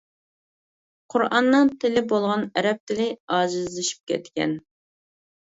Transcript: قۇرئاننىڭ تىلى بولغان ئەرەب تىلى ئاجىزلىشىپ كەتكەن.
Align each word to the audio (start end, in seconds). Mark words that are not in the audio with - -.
قۇرئاننىڭ 1.13 1.71
تىلى 1.83 2.03
بولغان 2.13 2.47
ئەرەب 2.61 2.81
تىلى 2.93 3.07
ئاجىزلىشىپ 3.37 4.11
كەتكەن. 4.15 4.59